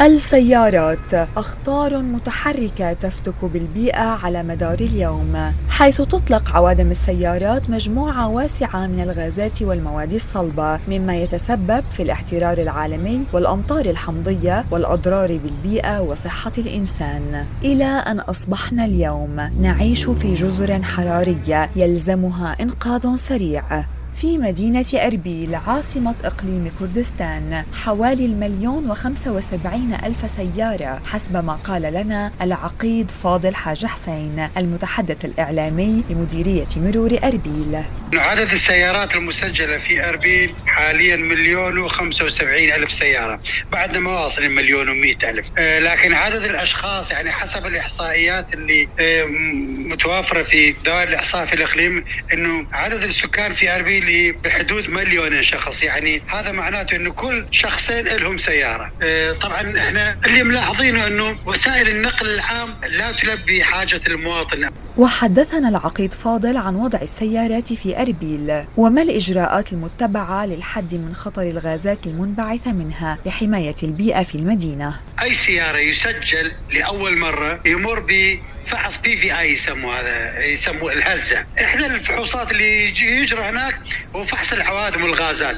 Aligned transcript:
السيارات. 0.00 1.14
أخطار 1.36 2.02
متحركة 2.02 2.92
تفتك 2.92 3.44
بالبيئة 3.44 4.02
على 4.02 4.42
مدار 4.42 4.78
اليوم. 4.80 5.52
حيث 5.68 5.96
تطلق 5.96 6.56
عوادم 6.56 6.90
السيارات 6.90 7.70
مجموعة 7.70 8.28
واسعة 8.28 8.86
من 8.86 9.00
الغازات 9.00 9.62
والمواد 9.62 10.12
الصلبة 10.12 10.80
مما 10.88 11.16
يتسبب 11.16 11.84
في 11.90 12.02
الاحترار 12.02 12.58
العالمي 12.58 13.26
والأمطار 13.32 13.86
الحمضية 13.86 14.64
والأضرار 14.70 15.36
بالبيئة 15.36 16.00
وصحة 16.00 16.52
الإنسان. 16.58 17.46
إلى 17.64 17.84
أن 17.84 18.20
أصبحنا 18.20 18.84
اليوم 18.84 19.36
نعيش 19.60 20.10
في 20.10 20.34
جزر 20.34 20.82
حرارية 20.82 21.70
يلزمها 21.76 22.56
إنقاذ 22.60 23.16
سريع. 23.16 23.95
في 24.16 24.38
مدينة 24.38 24.84
أربيل 24.94 25.54
عاصمة 25.54 26.14
إقليم 26.24 26.70
كردستان. 26.78 27.64
حوالي 27.72 28.26
المليون 28.26 28.90
وخمسة 28.90 29.32
وسبعين 29.32 29.92
ألف 30.04 30.30
سيارة 30.30 31.00
حسب 31.04 31.36
ما 31.36 31.52
قال 31.52 31.82
لنا 31.82 32.32
العقيد 32.42 33.10
فاضل 33.10 33.54
حاج 33.54 33.86
حسين 33.86 34.48
المتحدث 34.56 35.24
الإعلامي 35.24 36.04
لمديرية 36.10 36.66
مرور 36.76 37.18
أربيل. 37.24 37.82
عدد 38.14 38.52
السيارات 38.52 39.14
المسجلة 39.14 39.78
في 39.78 40.08
أربيل 40.08 40.54
حاليا 40.66 41.16
مليون 41.16 41.78
وخمسة 41.78 42.24
وسبعين 42.24 42.72
ألف 42.74 42.92
سيارة 42.92 43.40
بعدنا 43.72 43.98
ما 43.98 44.10
واصل 44.10 44.42
المليون 44.42 44.88
ومئة 44.88 45.30
ألف. 45.30 45.46
آه 45.58 45.78
لكن 45.78 46.14
عدد 46.14 46.42
الأشخاص 46.44 47.10
يعني 47.10 47.32
حسب 47.32 47.66
الإحصائيات 47.66 48.46
اللي 48.54 48.88
آه 49.00 49.24
متوافرة 49.88 50.42
في 50.42 50.74
دوائر 50.84 51.08
الإحصاء 51.08 51.46
في 51.46 51.52
الإقليم 51.54 52.04
أنه 52.32 52.66
عدد 52.72 53.02
السكان 53.02 53.54
في 53.54 53.74
أربيل 53.76 54.32
بحدود 54.32 54.90
مليون 54.90 55.42
شخص. 55.42 55.82
يعني 55.82 56.22
هذا 56.26 56.52
معناته 56.52 56.96
إنه 56.96 57.12
كل 57.12 57.46
شخصين 57.50 58.06
لهم 58.06 58.38
سيارة. 58.38 58.92
آه، 59.02 59.32
طبعا 59.32 59.78
إحنا 59.78 60.18
اللي 60.26 60.42
ملاحظينه 60.42 61.06
إنه 61.06 61.38
وسائل 61.46 61.88
النقل 61.88 62.30
العام 62.30 62.74
لا 62.86 63.12
تلبي 63.12 63.64
حاجة 63.64 64.00
المواطن. 64.06 64.70
وحدثنا 64.98 65.68
العقيد 65.68 66.14
فاضل 66.14 66.56
عن 66.56 66.76
وضع 66.76 66.98
السيارات 67.02 67.72
في 67.72 68.00
أربيل 68.00 68.64
وما 68.76 69.02
الإجراءات 69.02 69.72
المتبعة 69.72 70.46
للحد 70.46 70.94
من 70.94 71.14
خطر 71.14 71.42
الغازات 71.42 72.06
المنبعثة 72.06 72.72
منها 72.72 73.18
لحماية 73.26 73.74
البيئة 73.82 74.22
في 74.22 74.34
المدينة؟ 74.34 75.00
أي 75.22 75.36
سيارة 75.46 75.78
يسجل 75.78 76.52
لأول 76.72 77.18
مرة 77.18 77.60
يمر 77.66 78.00
فحص 78.70 78.98
بي 78.98 79.16
في 79.16 79.38
اي 79.38 79.52
يسموه 79.52 80.00
هذا 80.00 80.44
يسموه 80.44 80.92
الهزة. 80.92 81.44
إحدى 81.60 81.86
الفحوصات 81.86 82.50
اللي 82.50 82.88
يجرى 83.00 83.40
هناك 83.40 83.78
هو 84.16 84.26
فحص 84.26 84.52
العوادم 84.52 85.02
والغازات. 85.02 85.56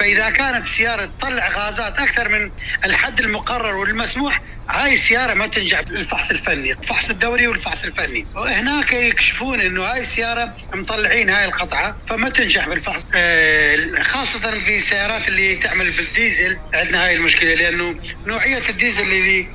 فإذا 0.00 0.30
كانت 0.30 0.66
السياره 0.66 1.10
تطلع 1.18 1.48
غازات 1.48 1.98
أكثر 1.98 2.28
من 2.28 2.50
الحد 2.84 3.20
المقرر 3.20 3.76
والمسموح 3.76 4.40
هاي 4.70 4.94
السيارة 4.94 5.34
ما 5.34 5.46
تنجح 5.46 5.80
بالفحص 5.80 6.30
الفني 6.30 6.72
الفحص 6.72 7.10
الدوري 7.10 7.46
والفحص 7.46 7.84
الفني. 7.84 8.26
هناك 8.36 8.92
يكشفون 8.92 9.60
إنه 9.60 9.82
هاي 9.84 10.00
السيارة 10.00 10.56
مطلعين 10.74 11.30
هاي 11.30 11.44
القطعة 11.44 11.96
فما 12.08 12.28
تنجح 12.28 12.68
بالفحص. 12.68 13.04
آه، 13.14 14.02
خاصة 14.02 14.60
في 14.64 14.78
السيارات 14.78 15.28
اللي 15.28 15.56
تعمل 15.56 15.90
بالديزل 15.90 16.58
عندنا 16.74 17.06
هاي 17.06 17.14
المشكلة 17.14 17.54
لأنه 17.54 17.94
نوعية 18.26 18.68
الديزل 18.68 19.02
اللي 19.02 19.46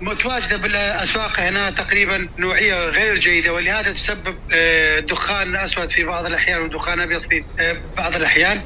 متواجدة 0.00 0.56
بالأسواق 0.56 1.40
هنا 1.40 1.70
تقريبا 1.70 2.28
نوعية 2.38 2.74
غير 2.74 3.18
جيدة 3.18 3.52
ولهذا 3.52 3.92
تسبب 3.92 4.36
آه، 4.52 5.00
دخان 5.00 5.56
أسود 5.56 5.90
في 5.90 6.04
بعض 6.04 6.26
الأحيان 6.26 6.60
ودخان 6.60 7.00
أبيض 7.00 7.22
في 7.30 7.44
آه، 7.60 7.76
بعض 7.96 8.14
الأحيان. 8.16 8.62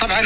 طبعا 0.00 0.22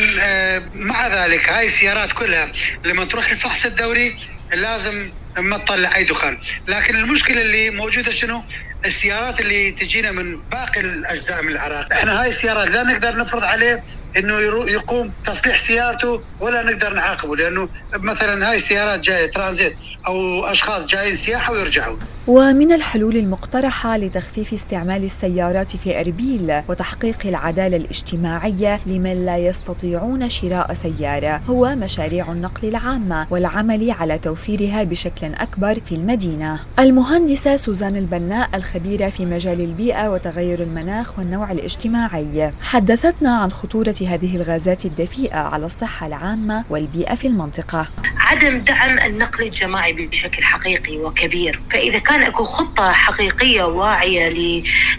مع 0.75 1.25
ذلك 1.25 1.49
هاي 1.49 1.67
السيارات 1.67 2.13
كلها 2.13 2.53
لما 2.85 3.05
تروح 3.05 3.31
الفحص 3.31 3.65
الدوري 3.67 4.19
لازم 4.53 5.11
ما 5.39 5.59
تطلع 5.59 5.97
أي 5.97 6.05
دخان. 6.05 6.39
لكن 6.69 6.97
المشكلة 6.97 7.41
اللي 7.41 7.71
موجودة 7.71 8.13
شنو؟ 8.13 8.43
السيارات 8.85 9.41
اللي 9.41 9.71
تجينا 9.71 10.13
من 10.13 10.41
باقي 10.51 10.81
الأجزاء 10.81 11.43
من 11.43 11.53
العراق. 11.53 11.93
إحنا 11.93 12.23
هاي 12.23 12.29
السيارات 12.29 12.69
لا 12.69 12.83
نقدر 12.83 13.17
نفرض 13.17 13.45
عليه 13.45 13.83
إنه 14.17 14.35
يقوم 14.71 15.13
تصليح 15.27 15.59
سيارته 15.59 16.21
ولا 16.41 16.63
نقدر 16.63 16.95
نعاقبه 16.95 17.37
لأنه 17.37 17.69
مثلا 17.95 18.51
هاي 18.51 18.57
السيارات 18.57 19.01
جاية 19.01 19.31
ترانزيت 19.31 19.77
أو 20.07 20.45
أشخاص 20.45 20.87
جايين 20.87 21.17
سياحة 21.17 21.53
ويرجعون. 21.53 21.99
ومن 22.27 22.73
الحلول 22.73 23.17
المقترحة 23.17 23.97
لتخفيف 23.97 24.53
استعمال 24.53 25.05
السيارات 25.05 25.77
في 25.77 26.01
إربيل 26.01 26.63
وتحقيق 26.69 27.27
العدالة 27.27 27.77
الاجتماعية 27.77 28.81
لمن 28.87 29.27
لا 29.27 29.37
يستطيعون 29.37 30.31
شراء 30.31 30.73
سيارة 30.73 31.41
هو 31.47 31.75
مشاريع 31.75 32.33
النقل 32.33 32.69
العامة 32.69 33.27
والعمل 33.31 33.91
على 33.91 34.19
توفيرها 34.19 34.83
بشكل 34.83 35.35
أكبر 35.35 35.81
في 35.85 35.95
المدينة. 35.95 36.61
المهندسة 36.79 37.57
سوزان 37.57 37.97
البناء 37.97 38.49
الخبيرة 38.55 39.09
في 39.09 39.27
مجال 39.27 39.61
البيئة 39.61 40.09
وتغير 40.09 40.63
المناخ 40.63 41.19
والنوع 41.19 41.53
الاجتماعي 41.53 42.51
حدثتنا 42.61 43.37
عن 43.37 43.53
خطورة 43.53 43.95
هذه 44.07 44.37
الغازات 44.37 44.85
الدفيئة 44.85 45.39
على 45.39 45.67
الصحة 45.67 46.07
العامة 46.07 46.65
والبيئة 46.71 47.15
في 47.15 47.27
المنطقة. 47.27 47.89
عدم 48.27 48.59
دعم 48.59 48.99
النقل 48.99 49.45
الجماعي 49.45 49.93
بشكل 49.93 50.43
حقيقي 50.45 50.97
وكبير. 50.97 51.61
فإذا 51.71 51.99
كان 51.99 52.23
أكو 52.23 52.45
خطة 52.45 52.93
حقيقية 52.93 53.63
واعية 53.63 54.29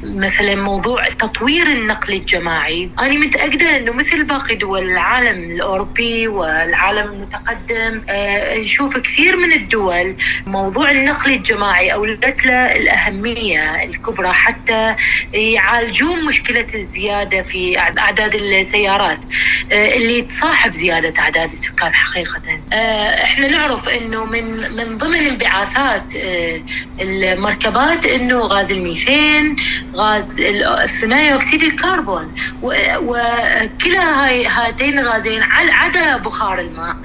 لمثلا 0.04 0.56
موضوع 0.56 1.10
تطوير 1.10 1.68
النقل 1.68 2.14
الجماعي 2.14 2.90
أنا 3.00 3.14
متأكدة 3.14 3.78
أنه 3.78 3.92
مثل 3.94 4.24
باقي 4.24 4.56
دول 4.56 4.84
العالم 4.84 5.52
الأوروبي 5.52 6.28
والعالم 6.28 7.12
المتقدم 7.12 8.02
آه، 8.10 8.58
نشوف 8.58 8.98
كثير 8.98 9.38
من 9.38 9.54
الدول 9.54 10.16
موضوع 10.46 10.92
النقل 10.92 11.34
الجماعي 11.34 11.94
أولت 11.94 12.46
له 12.46 12.76
الأهمية 12.76 13.84
الكبرى 13.84 14.28
حتى 14.32 14.96
يعالجون 15.34 16.26
مشكلة 16.26 16.68
الزيادة 16.76 17.42
في 17.42 17.80
أعداد 17.80 18.36
السيارات 18.36 19.20
آه، 19.72 19.96
اللي 19.96 20.22
تصاحب 20.22 20.72
زيادة 20.72 21.22
أعداد 21.22 21.52
السكان 21.52 21.94
حقيقة. 21.94 22.42
آه، 22.74 23.17
إحنا 23.24 23.48
نعرف 23.48 23.90
إنه 23.90 24.26
من 24.26 24.76
من 24.76 24.98
ضمن 24.98 25.16
انبعاثات 25.16 26.16
آه، 26.16 26.62
المركبات 27.02 28.06
إنه 28.06 28.40
غاز 28.40 28.72
الميثين 28.72 29.56
غاز 29.96 30.42
ثاني 31.02 31.36
أكسيد 31.36 31.64
الكربون 31.64 32.36
وكلا 33.02 34.30
هاتين 34.48 35.00
الغازين 35.00 35.44
عدا 35.44 36.18
بخار 36.18 36.60
الماء. 36.60 36.96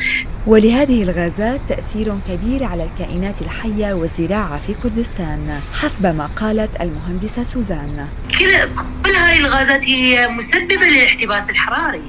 ولهذه 0.47 1.03
الغازات 1.03 1.61
تأثير 1.69 2.19
كبير 2.29 2.65
على 2.65 2.85
الكائنات 2.85 3.43
الحية 3.43 3.95
والزراعة 3.95 4.59
في 4.59 4.75
كردستان 4.75 5.61
حسب 5.83 6.07
ما 6.07 6.27
قالت 6.27 6.81
المهندسة 6.81 7.43
سوزان. 7.43 8.09
كل 8.39 8.59
كل 9.05 9.11
هاي 9.11 9.39
الغازات 9.39 9.85
هي 9.85 10.29
مسببة 10.29 10.87
للاحتباس 10.87 11.51
الحراري. 11.51 12.03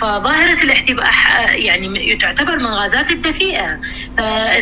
فظاهرة 0.00 0.62
الاحتباس 0.62 1.04
يعني 1.50 2.16
تعتبر 2.16 2.58
من 2.58 2.66
غازات 2.66 3.10
الدفيئة. 3.10 3.80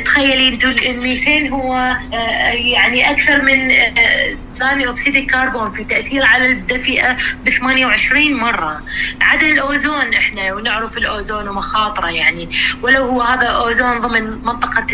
تخيلي 0.05 0.49
أنتم 0.49 0.69
الميثين 0.69 1.53
هو 1.53 1.75
آه، 2.15 2.51
يعني 2.53 3.11
أكثر 3.11 3.43
من 3.43 3.71
آه، 3.71 4.37
ثاني 4.59 4.89
أكسيد 4.89 5.17
الكربون 5.17 5.71
في 5.71 5.85
تأثير 5.85 6.25
على 6.25 6.47
الدفئة 6.47 7.17
ب 7.45 7.51
28 7.51 8.35
مرة. 8.35 8.83
عدد 9.21 9.43
الأوزون 9.43 10.15
إحنا 10.15 10.55
ونعرف 10.55 10.99
الأوزون 10.99 11.49
ومخاطره 11.49 12.09
يعني. 12.09 12.49
ولو 12.83 13.05
هو 13.05 13.23
هذا 13.23 13.47
أوزون 13.47 14.01
ضمن 14.01 14.31
منطقة 14.31 14.87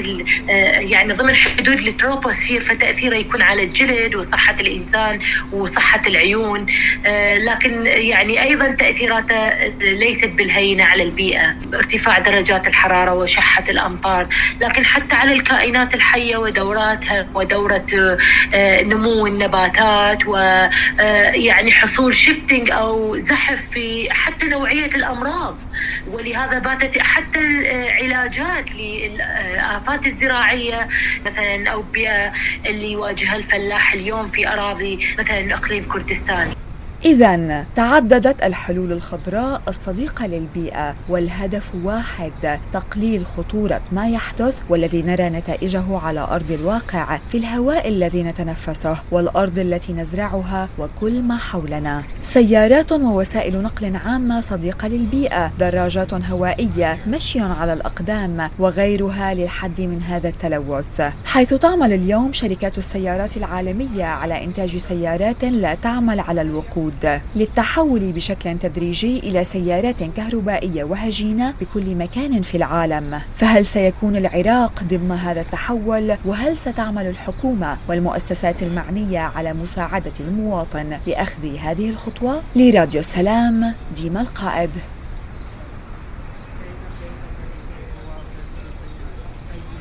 آه، 0.51 0.53
يعني 0.79 1.13
ضمن 1.13 1.35
حدود 1.35 1.79
التروبوسفير 1.79 2.61
فتأثيره 2.61 3.17
يكون 3.17 3.43
على 3.43 3.65
الجلد 3.65 4.15
وصحة 4.15 4.57
الإنسان 4.61 5.19
وصحة 5.53 6.03
العيون. 6.07 6.67
آه، 7.07 7.39
لكن 7.39 7.87
يعني 7.87 8.43
أيضا 8.43 8.71
تأثيراته 8.71 9.69
ليست 9.79 10.29
بالهينة 10.29 10.85
على 10.85 11.03
البيئة. 11.03 11.57
ارتفاع 11.75 12.19
درجات 12.19 12.67
الحرارة 12.67 13.15
وشحة 13.15 13.65
الأمطار. 13.69 14.29
لكن 14.61 14.85
حتى 14.85 15.17
على 15.17 15.33
الكائنات 15.33 15.95
الحية 15.95 16.37
ودوراتها 16.37 17.27
ودورة 17.35 17.87
آه، 18.55 18.83
نمو 18.83 19.27
النبات 19.27 19.54
النباتات 19.55 20.27
ويعني 20.27 21.71
آه، 21.71 21.75
حصول 21.75 22.15
شيفتنج 22.15 22.71
أو 22.71 23.17
زحف 23.17 23.63
في 23.71 24.09
حتى 24.11 24.47
نوعية 24.47 24.87
الأمراض. 24.87 25.59
ولهذا 26.11 26.59
باتت 26.59 26.99
حتى 26.99 27.39
العلاجات 27.39 28.77
للآفات 28.77 30.07
الزراعية 30.07 30.89
مثلا 31.27 31.71
أو 31.71 31.85
اللي 32.67 32.93
يواجهها 32.93 33.37
الفلاح 33.37 33.93
اليوم 33.95 34.27
في 34.27 34.49
أراضي 34.49 34.99
مثلا 35.19 35.55
إقليم 35.55 35.83
كردستان. 35.83 36.64
إذا 37.05 37.67
تعددت 37.77 38.43
الحلول 38.43 38.93
الخضراء 38.93 39.63
الصديقة 39.69 40.27
للبيئة 40.27 40.97
والهدف 41.09 41.75
واحد 41.85 42.61
تقليل 42.73 43.27
خطورة 43.27 43.83
ما 43.93 44.09
يحدث 44.09 44.63
والذي 44.69 45.03
نرى 45.03 45.29
نتائجه 45.29 45.99
على 45.99 46.21
أرض 46.21 46.51
الواقع 46.51 47.19
في 47.29 47.39
الهواء 47.39 47.89
الذي 47.89 48.23
نتنفسه 48.23 48.97
والأرض 49.11 49.59
التي 49.59 49.93
نزرعها 49.93 50.69
وكل 50.79 51.23
ما 51.23 51.37
حولنا. 51.37 52.03
سيارات 52.21 52.93
ووسائل 52.93 53.63
نقل 53.63 53.97
عامة 53.97 54.41
صديقة 54.41 54.89
للبيئة 54.89 55.53
دراجات 55.59 56.15
هوائية 56.15 56.99
مشي 57.07 57.41
على 57.41 57.73
الأقدام 57.73 58.51
وغيرها 58.59 59.35
للحد 59.35 59.81
من 59.81 60.03
هذا 60.03 60.29
التلوث. 60.29 61.01
حيث 61.25 61.55
تعمل 61.55 61.93
اليوم 61.93 62.33
شركات 62.33 62.79
السيارات 62.79 63.37
العالمية 63.37 64.05
على 64.05 64.45
إنتاج 64.45 64.77
سيارات 64.77 65.45
لا 65.45 65.75
تعمل 65.75 66.21
على 66.21 66.43
الوقود. 66.43 66.94
للتحول 67.37 68.13
بشكل 68.13 68.59
تدريجي 68.59 69.19
إلى 69.19 69.45
سيارات 69.45 70.03
كهربائية 70.03 70.85
وهجينة 70.85 71.55
بكل 71.61 71.97
مكان 71.97 72.43
في 72.43 72.57
العالم. 72.57 73.21
فهل 73.35 73.67
سيكون 73.67 74.17
العراق 74.17 74.83
ضمن 74.83 75.13
هذا 75.13 75.41
التحول؟ 75.41 76.17
وهل 76.25 76.59
ستعمل 76.59 77.07
الحكومة 77.07 77.79
والمؤسسات 77.89 78.63
المعنية 78.63 79.21
على 79.21 79.53
مساعدة 79.53 80.13
المواطن 80.21 80.99
لأخذ 81.07 81.57
هذه 81.57 81.91
الخطوة؟ 81.91 82.43
لراديو 82.57 83.01
السلام 83.01 83.75
ديما 83.95 84.21
القائد. 84.21 84.71